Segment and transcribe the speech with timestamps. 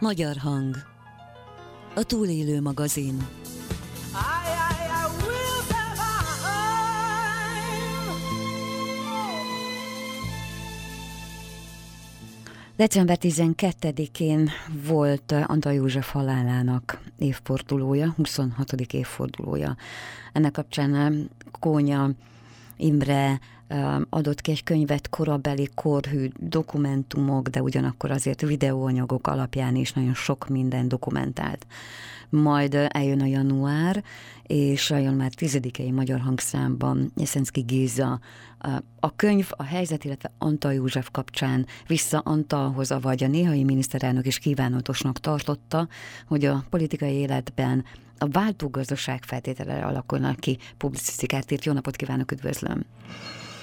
[0.00, 0.76] Magyar hang.
[1.94, 3.26] A túlélő magazin.
[12.76, 14.50] December 12-én
[14.86, 18.72] volt Antal József halálának évfordulója, 26.
[18.72, 19.76] évfordulója.
[20.32, 21.30] Ennek kapcsán
[21.60, 22.10] Kónya
[22.80, 23.40] Imre
[24.08, 30.48] adott ki egy könyvet korabeli korhű dokumentumok, de ugyanakkor azért videóanyagok alapján is nagyon sok
[30.48, 31.66] minden dokumentált.
[32.30, 34.04] Majd eljön a január,
[34.42, 38.20] és a január 10-i Magyar Hangszámban Jeszenszki Géza
[39.00, 44.38] a könyv, a helyzet, illetve Antal József kapcsán vissza Antalhoz, avagy a néhai miniszterelnök is
[44.38, 45.88] kívánatosnak tartotta,
[46.26, 47.84] hogy a politikai életben
[48.22, 50.58] a váltógazdaság feltétele alakulnak ki.
[50.76, 51.64] Publicisztikát írt.
[51.64, 52.84] Jó napot kívánok, üdvözlöm!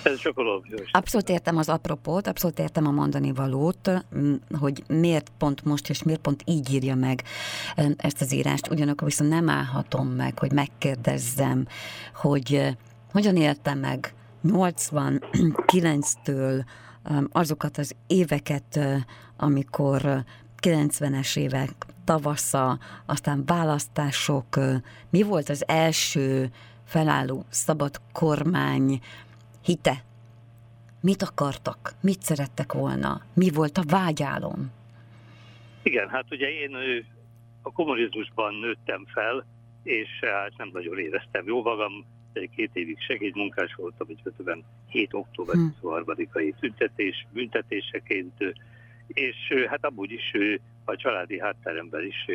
[0.03, 0.61] Ez sokolom.
[0.91, 4.05] Abszolút értem az apropót, abszolút értem a mondani valót,
[4.59, 7.23] hogy miért pont most, és miért pont így írja meg
[7.97, 8.71] ezt az írást.
[8.71, 11.65] Ugyanakkor viszont nem állhatom meg, hogy megkérdezzem,
[12.15, 12.77] hogy
[13.11, 14.13] hogyan élte meg
[14.47, 16.63] 89-től
[17.31, 18.79] azokat az éveket,
[19.37, 20.23] amikor
[20.61, 21.71] 90-es évek
[22.05, 24.45] tavasza, aztán választások,
[25.09, 26.49] mi volt az első
[26.85, 28.99] felálló szabad kormány
[29.63, 30.03] hite?
[31.01, 31.91] Mit akartak?
[32.01, 33.21] Mit szerettek volna?
[33.33, 34.71] Mi volt a vágyálom?
[35.83, 36.75] Igen, hát ugye én
[37.61, 39.45] a kommunizmusban nőttem fel,
[39.83, 42.05] és hát nem nagyon éreztem jó magam,
[42.55, 48.33] két évig segédmunkás voltam, egy 57 október 23-ai tüntetés, büntetéseként,
[49.07, 49.35] és
[49.67, 50.31] hát amúgy is
[50.85, 52.25] a családi hátteremben is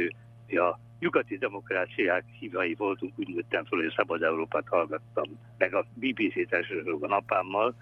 [0.59, 6.53] a nyugati demokráciák hívai voltunk, úgy nőttem föl, hogy Szabad Európát hallgattam, meg a BBC-t
[6.53, 7.75] elsősorban apámmal,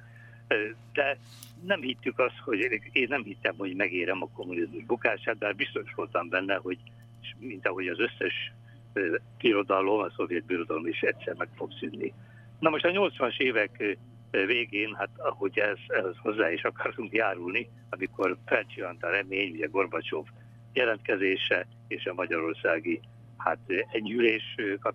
[0.93, 1.19] de
[1.63, 6.29] nem hittük azt, hogy én nem hittem, hogy megérem a kommunizmus bukását, de biztos voltam
[6.29, 6.79] benne, hogy
[7.39, 8.53] mint ahogy az összes
[9.39, 12.13] birodalom, a szovjet birodalom is egyszer meg fog szűnni.
[12.59, 13.99] Na most a 80-as évek
[14.31, 20.27] végén, hát ahogy ez, ehhez hozzá is akartunk járulni, amikor felcsillant a remény, ugye Gorbacsov
[20.73, 23.01] jelentkezése és a magyarországi
[23.37, 23.59] hát
[24.03, 24.95] gyűlés kap,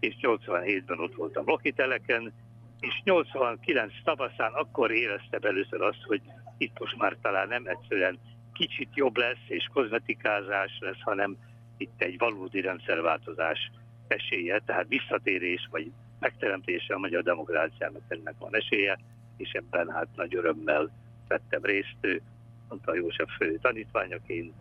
[0.00, 2.32] és 87-ben ott voltam Lokiteleken,
[2.80, 6.20] és 89 tavaszán akkor éreztem először azt, hogy
[6.58, 8.18] itt most már talán nem egyszerűen
[8.52, 11.36] kicsit jobb lesz, és kozmetikázás lesz, hanem
[11.76, 13.70] itt egy valódi rendszerváltozás
[14.06, 18.98] esélye, tehát visszatérés vagy megteremtése a magyar demokráciának ennek van esélye,
[19.36, 20.90] és ebben hát nagy örömmel
[21.28, 22.22] vettem részt
[22.68, 23.30] Antal József
[23.60, 24.52] tanítványaként,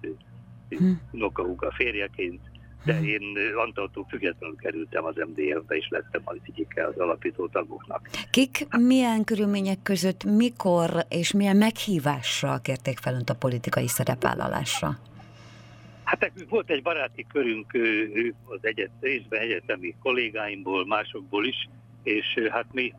[0.70, 0.92] hm.
[1.12, 2.42] unokahúga férjeként,
[2.86, 3.04] de hm.
[3.04, 3.22] én
[3.56, 8.10] Antaltól függetlenül kerültem az MDF-be, és lettem az egyike az alapító tagoknak.
[8.32, 14.98] Kik milyen körülmények között, mikor és milyen meghívással kérték fel önt a politikai szerepvállalásra?
[16.14, 17.78] Hát nekünk volt egy baráti körünk
[18.46, 21.70] az egyet, részben egyetemi kollégáimból, másokból is,
[22.04, 22.94] és hát mi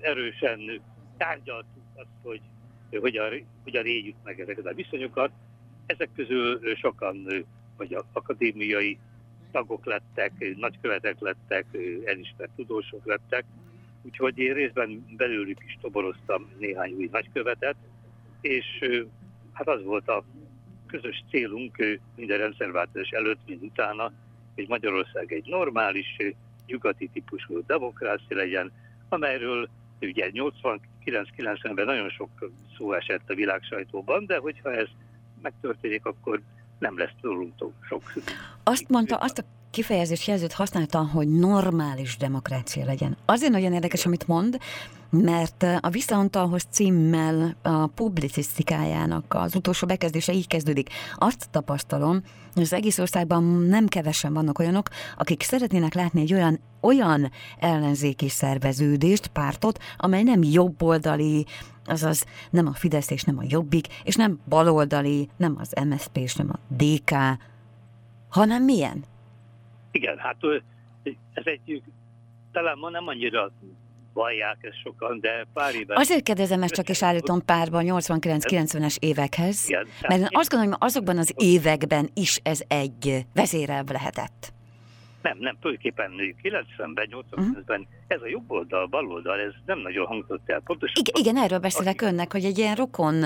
[0.00, 0.80] erősen
[1.16, 2.40] tárgyaltuk azt, hogy
[2.90, 5.30] hogyan, hogyan éljük meg ezeket a viszonyokat.
[5.86, 7.44] Ezek közül sokan
[7.76, 8.98] vagy akadémiai
[9.52, 11.66] tagok lettek, nagykövetek lettek,
[12.04, 13.44] elismert tudósok lettek,
[14.02, 17.76] úgyhogy én részben belőlük is toboroztam néhány új nagykövetet,
[18.40, 18.64] és
[19.52, 20.24] hát az volt a
[20.86, 24.12] közös célunk minden rendszerváltás előtt, mint utána,
[24.54, 26.16] hogy Magyarország egy normális,
[26.66, 28.72] nyugati típusú demokrácia legyen,
[29.08, 29.68] amelyről
[30.00, 34.88] ugye 89-90-ben nagyon sok szó esett a világ sajtóban, de hogyha ez
[35.42, 36.40] megtörténik, akkor
[36.78, 37.52] nem lesz tőlünk
[37.88, 38.12] sok.
[38.62, 43.16] Azt mondta, azt a kifejezés jelzőt használta, hogy normális demokrácia legyen.
[43.24, 44.58] Azért nagyon érdekes, amit mond,
[45.10, 50.88] mert a Visszaantalhoz címmel a publicisztikájának az utolsó bekezdése így kezdődik.
[51.14, 52.22] Azt tapasztalom,
[52.54, 58.28] hogy az egész országban nem kevesen vannak olyanok, akik szeretnének látni egy olyan, olyan ellenzéki
[58.28, 61.46] szerveződést, pártot, amely nem jobboldali,
[61.84, 66.34] azaz nem a Fidesz és nem a Jobbik, és nem baloldali, nem az MSZP és
[66.34, 67.10] nem a DK,
[68.28, 69.04] hanem milyen?
[69.90, 70.36] Igen, hát
[71.32, 71.82] ez egy,
[72.52, 73.50] talán ma nem annyira
[74.16, 75.94] vallják ezt sokan, de pár éve...
[75.96, 80.88] Azért kérdezem ezt csak, és állítom párban 89-90-es évekhez, Igen, mert én azt gondolom, hogy
[80.88, 84.54] azokban az években is ez egy vezérelv lehetett.
[85.26, 86.10] Nem, nem, tulajdonképpen
[86.42, 87.86] 90-ben, 89-ben uh-huh.
[88.06, 90.60] ez a jobb oldal, bal oldal, ez nem nagyon hangzott el.
[90.60, 92.08] Pontosan, igen, igen, erről beszélek az...
[92.08, 93.24] önnek, hogy egy ilyen rokon,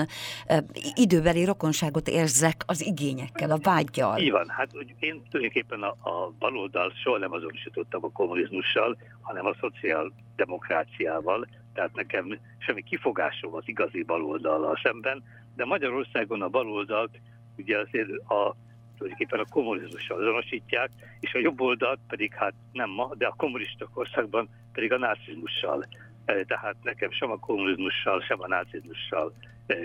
[0.95, 4.19] időbeli rokonságot érzek az igényekkel, a vágyjal.
[4.19, 9.45] Így van, hát én tulajdonképpen a, a bal oldal soha nem azonosítottam a kommunizmussal, hanem
[9.45, 15.23] a szociáldemokráciával, tehát nekem semmi kifogásom az igazi baloldallal szemben,
[15.55, 17.19] de Magyarországon a baloldalt
[17.57, 18.55] ugye azért a
[19.01, 20.89] tulajdonképpen a kommunizmussal azonosítják,
[21.19, 25.85] és a jobb oldalt pedig hát nem ma, de a kommunista korszakban pedig a nácizmussal.
[26.25, 29.33] Tehát nekem sem a kommunizmussal, sem a nácizmussal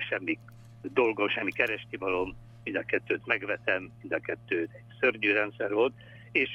[0.08, 0.38] semmi
[0.82, 1.50] dolgom, semmi
[1.98, 5.92] valóm, mind a kettőt megvetem, mind a kettő egy szörnyű rendszer volt,
[6.32, 6.50] és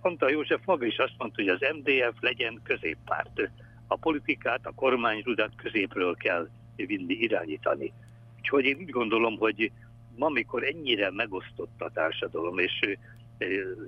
[0.00, 3.50] Antal József maga is azt mondta, hogy az MDF legyen középpárt.
[3.86, 7.92] A politikát, a kormányrudat középről kell vinni, irányítani.
[8.36, 9.70] Úgyhogy én úgy gondolom, hogy
[10.16, 12.80] ma, amikor ennyire megosztott a társadalom, és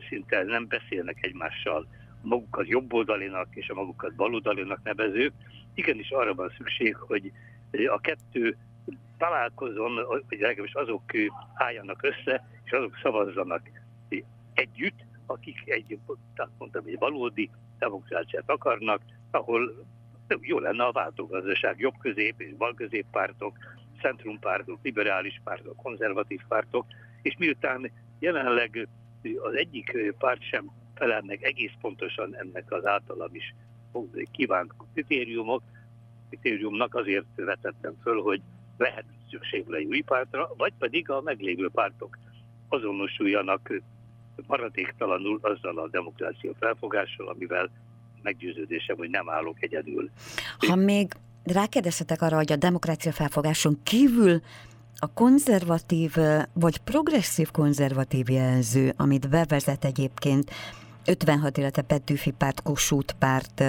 [0.09, 1.87] szinte nem beszélnek egymással,
[2.23, 5.33] magukat jobboldalinak és a magukat baloldalinak nevezők,
[5.75, 7.33] igenis arra van szükség, hogy
[7.87, 8.57] a kettő
[9.19, 11.03] találkozom, hogy legalábbis azok
[11.55, 13.71] álljanak össze, és azok szavazzanak
[14.55, 15.99] együtt, akik egy,
[16.35, 19.87] tehát mondtam, egy valódi demokráciát akarnak, ahol
[20.41, 22.75] jó lenne a váltógazdaság, jobb közép és bal
[23.11, 23.59] pártok,
[24.01, 26.87] centrumpártok, liberális pártok, konzervatív pártok,
[27.23, 28.89] és miután jelenleg
[29.43, 33.55] az egyik párt sem felel meg egész pontosan ennek az általam is
[34.31, 35.63] kívánt kritériumok,
[36.29, 38.41] kritériumnak azért vetettem föl, hogy
[38.77, 42.19] lehet szükség le új pártra, vagy pedig a meglévő pártok
[42.69, 43.73] azonosuljanak
[44.47, 47.71] maradéktalanul azzal a demokrácia felfogással, amivel
[48.23, 50.11] meggyőződésem, hogy nem állok egyedül.
[50.67, 51.13] Ha még
[51.53, 54.41] rákérdezhetek arra, hogy a demokrácia felfogáson kívül
[54.99, 56.15] a konzervatív
[56.53, 60.51] vagy progresszív konzervatív jelző, amit bevezet egyébként
[61.09, 63.65] 56, illetve Petőfi párt, Kossuth párt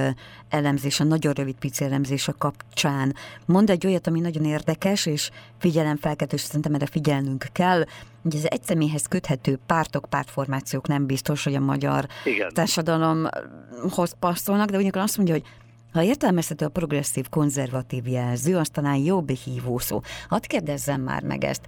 [0.50, 3.16] elemzés, a nagyon rövid pici elemzés a kapcsán.
[3.46, 7.84] Mond egy olyat, ami nagyon érdekes, és figyelemfelkeltő, és szerintem erre figyelnünk kell,
[8.22, 12.54] hogy az egy személyhez köthető pártok, pártformációk nem biztos, hogy a magyar Igen.
[12.54, 15.46] társadalomhoz passzolnak, de ugyanakkor azt mondja, hogy
[15.92, 20.02] ha értelmezhető a progresszív konzervatív jelző, az talán jobb hívó szó.
[20.28, 21.66] Hadd kérdezzem már meg ezt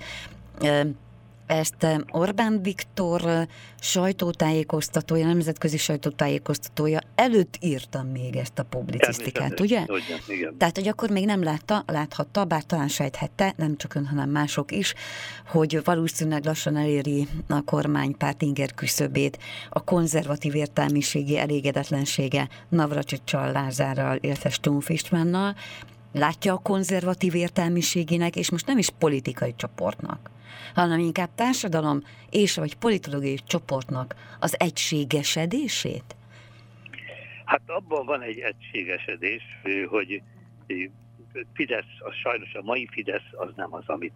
[1.52, 3.48] ezt Orbán Viktor
[3.80, 9.80] sajtótájékoztatója, nemzetközi sajtótájékoztatója előtt írtam még ezt a publicisztikát, ugye?
[9.88, 10.58] Ugyan, igen.
[10.58, 14.72] Tehát, hogy akkor még nem látta, láthatta, bár talán sejthette, nem csak ön, hanem mások
[14.72, 14.94] is,
[15.48, 19.40] hogy valószínűleg lassan eléri a kormánypárt inger küszöbét,
[19.70, 25.56] a konzervatív értelmiségi elégedetlensége Navracsicsal, Lázárral, illetve Stumpf Istvánnal,
[26.12, 30.30] látja a konzervatív értelmiségének, és most nem is politikai csoportnak,
[30.74, 36.16] hanem inkább társadalom és vagy politológiai csoportnak az egységesedését?
[37.46, 39.44] Hát abban van egy egységesedés,
[39.90, 40.22] hogy
[41.54, 44.14] Fidesz, az sajnos a mai Fidesz az nem az, amit,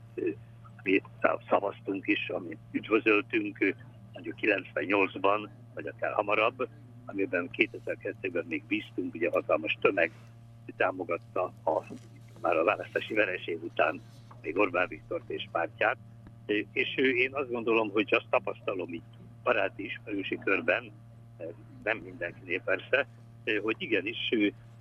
[0.78, 1.04] amit
[1.50, 3.76] szavaztunk is, amit üdvözöltünk
[4.14, 6.68] mondjuk 98-ban, vagy akár hamarabb,
[7.06, 10.12] amiben 2002-ben még bíztunk, ugye hatalmas tömeg
[10.78, 11.84] támogatta a,
[12.42, 14.02] már a választási vereség után
[14.42, 15.98] még Orbán Viktort és pártját,
[16.72, 19.14] és én azt gondolom, hogy azt tapasztalom itt
[19.44, 20.92] baráti ismerősi körben,
[21.84, 23.08] nem mindenkinél persze,
[23.62, 24.34] hogy igenis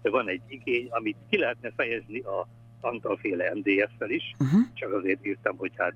[0.02, 2.46] van egy igény, amit ki lehetne fejezni a
[2.80, 4.60] Antal-féle MDF-fel is, uh-huh.
[4.74, 5.94] csak azért írtam, hogy hát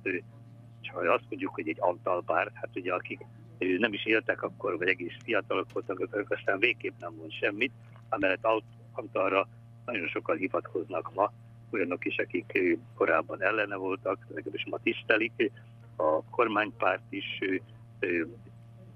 [0.81, 3.21] csak azt mondjuk, hogy egy Antal párt, hát ugye akik
[3.59, 7.73] nem is éltek akkor, vagy egész fiatalok voltak, ők aztán végképp nem mond semmit,
[8.09, 8.47] amellett
[8.93, 9.49] Antalra
[9.91, 11.33] nagyon sokan hivatkoznak ma,
[11.71, 12.59] olyanok is, akik
[12.95, 15.53] korábban ellene voltak, legalábbis ma tisztelik.
[15.97, 17.39] A kormánypárt is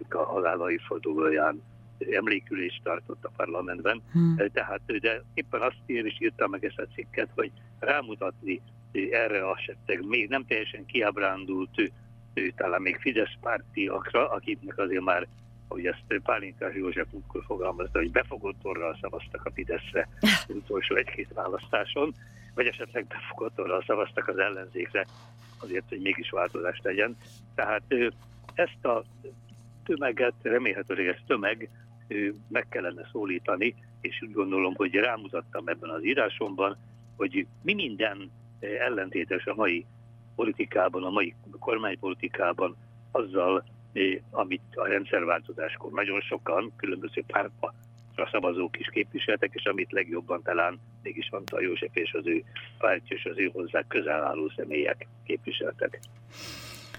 [0.09, 1.63] a halálai fordulóján
[2.11, 4.03] emlékülést tartott a parlamentben.
[4.13, 4.37] Hmm.
[4.53, 8.61] Tehát de éppen azt ír is írta meg ezt a cikket, hogy rámutatni
[8.93, 11.93] erre a esetleg még nem teljesen kiábrándult,
[12.57, 15.27] talán még Fidesz pártiakra, akiknek azért már
[15.73, 21.33] hogy ezt Pálinkás József útkor fogalmazta, hogy befogott orral szavaztak a Fideszre az utolsó egy-két
[21.35, 22.15] választáson,
[22.55, 25.07] vagy esetleg befogott orral szavaztak az ellenzékre,
[25.59, 27.17] azért, hogy mégis változást legyen.
[27.55, 27.83] Tehát
[28.55, 29.05] ezt a
[29.85, 31.69] tömeget, remélhetőleg ez tömeg,
[32.49, 36.77] meg kellene szólítani, és úgy gondolom, hogy rámutattam ebben az írásomban,
[37.17, 39.87] hogy mi minden ellentétes a mai
[40.35, 42.77] politikában, a mai kormánypolitikában
[43.11, 43.65] azzal,
[44.31, 47.75] amit a rendszerváltozáskor nagyon sokan különböző pártba
[48.31, 52.43] szavazók is képviseltek, és amit legjobban talán mégis van a József és az ő
[52.79, 56.01] pártja és az ő hozzá közel álló személyek képviseltek.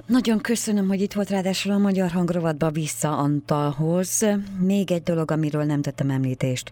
[0.05, 4.25] Nagyon köszönöm, hogy itt volt ráadásul a Magyar Hangrovatba vissza Antalhoz.
[4.59, 6.71] Még egy dolog, amiről nem tettem említést.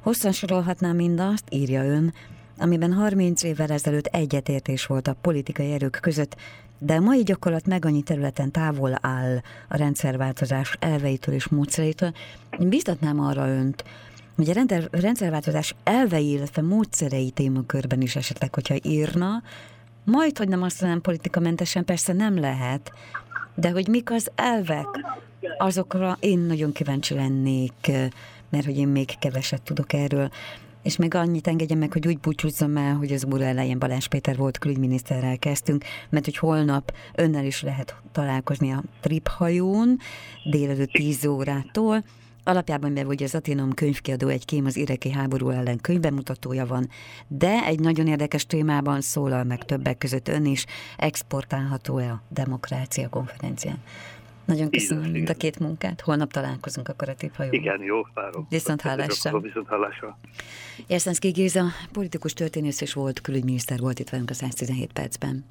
[0.00, 2.12] Hosszan sorolhatnám mindazt, írja ön,
[2.60, 6.36] amiben 30 évvel ezelőtt egyetértés volt a politikai erők között,
[6.78, 12.12] de a mai gyakorlat meg annyi területen távol áll a rendszerváltozás elveitől és módszereitől.
[12.58, 13.84] Én biztatnám arra önt,
[14.36, 19.42] hogy a rendszerváltozás elvei, illetve módszerei témakörben is esetleg, hogyha írna,
[20.04, 22.92] majd, hogy nem azt mondom, politikamentesen persze nem lehet,
[23.54, 24.86] De hogy mik az elvek,
[25.58, 27.90] azokra én nagyon kíváncsi lennék,
[28.50, 30.30] mert hogy én még keveset tudok erről.
[30.82, 34.36] És még annyit engedjen meg, hogy úgy búcsúzzam el, hogy az úr elején Balázs Péter
[34.36, 39.98] volt külügyminiszterrel kezdtünk, mert hogy holnap önnel is lehet találkozni a Trip hajón
[40.44, 42.04] délelőtt 10 órától,
[42.44, 46.88] Alapjában, mert ugye az Aténom könyvkiadó egy kém az ireki háború ellen könyvbemutatója van,
[47.28, 53.78] de egy nagyon érdekes témában szólal meg többek között ön is, exportálható-e a demokrácia konferencián.
[54.50, 56.00] Nagyon köszönöm mind a két munkát.
[56.00, 57.60] Holnap találkozunk akkor a tiphajóban.
[57.60, 58.46] Igen, jó, várom.
[58.48, 59.40] Viszont hálásra.
[59.40, 60.18] Viszont hálásra.
[60.86, 65.44] Jerszenszki Géza, politikus történész és volt külügyminiszter volt itt velünk a 117 percben.